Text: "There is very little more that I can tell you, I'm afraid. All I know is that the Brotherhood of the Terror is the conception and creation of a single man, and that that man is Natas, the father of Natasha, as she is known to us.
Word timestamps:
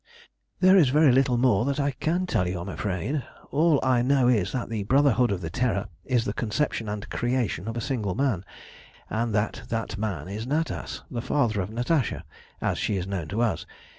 "There 0.61 0.77
is 0.77 0.89
very 0.89 1.11
little 1.11 1.37
more 1.37 1.63
that 1.65 1.79
I 1.79 1.91
can 1.91 2.25
tell 2.25 2.47
you, 2.47 2.59
I'm 2.59 2.69
afraid. 2.69 3.23
All 3.51 3.79
I 3.83 4.01
know 4.01 4.27
is 4.27 4.51
that 4.51 4.67
the 4.67 4.81
Brotherhood 4.81 5.29
of 5.31 5.41
the 5.41 5.51
Terror 5.51 5.89
is 6.05 6.25
the 6.25 6.33
conception 6.33 6.89
and 6.89 7.07
creation 7.11 7.67
of 7.67 7.77
a 7.77 7.81
single 7.85 8.15
man, 8.15 8.43
and 9.11 9.31
that 9.35 9.65
that 9.69 9.99
man 9.99 10.27
is 10.27 10.47
Natas, 10.47 11.03
the 11.11 11.21
father 11.21 11.61
of 11.61 11.69
Natasha, 11.69 12.23
as 12.61 12.79
she 12.79 12.97
is 12.97 13.05
known 13.05 13.27
to 13.27 13.41
us. 13.41 13.67